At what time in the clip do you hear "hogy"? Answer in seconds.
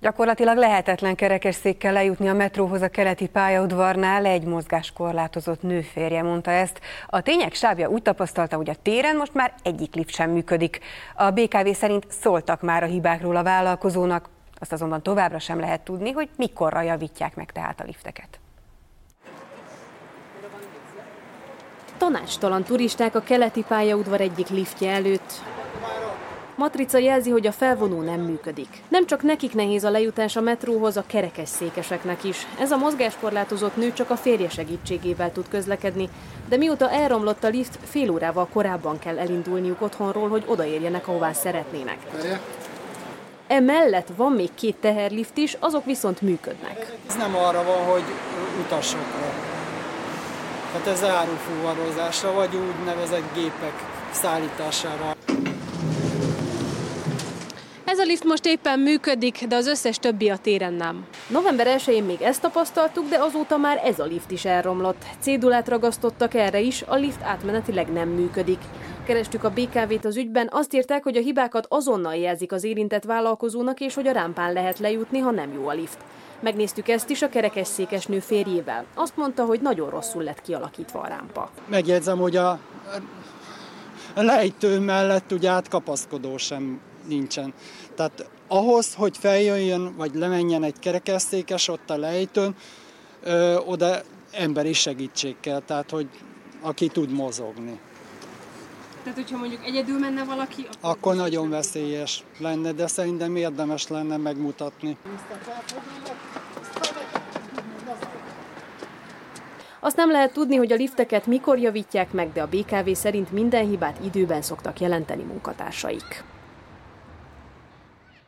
8.56-8.70, 16.10-16.28, 27.30-27.46, 40.28-40.44, 47.84-48.04, 71.02-71.16, 73.94-74.06, 79.44-79.60, 82.18-82.36, 88.94-89.16, 95.90-96.08, 110.56-110.72